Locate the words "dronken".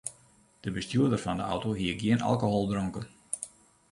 2.71-3.05